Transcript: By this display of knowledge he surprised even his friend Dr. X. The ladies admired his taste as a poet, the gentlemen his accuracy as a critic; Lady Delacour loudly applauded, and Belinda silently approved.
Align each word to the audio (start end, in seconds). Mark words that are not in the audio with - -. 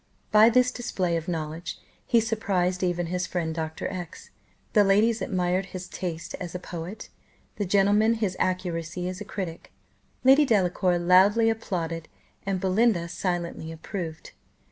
By 0.31 0.49
this 0.49 0.71
display 0.71 1.15
of 1.15 1.27
knowledge 1.27 1.77
he 2.07 2.19
surprised 2.19 2.81
even 2.81 3.05
his 3.05 3.27
friend 3.27 3.53
Dr. 3.53 3.87
X. 3.87 4.31
The 4.73 4.83
ladies 4.83 5.21
admired 5.21 5.67
his 5.67 5.87
taste 5.87 6.33
as 6.39 6.55
a 6.55 6.59
poet, 6.59 7.09
the 7.57 7.65
gentlemen 7.67 8.15
his 8.15 8.35
accuracy 8.39 9.07
as 9.07 9.21
a 9.21 9.25
critic; 9.25 9.71
Lady 10.23 10.43
Delacour 10.43 10.97
loudly 10.97 11.51
applauded, 11.51 12.09
and 12.47 12.59
Belinda 12.59 13.07
silently 13.09 13.71
approved. 13.71 14.31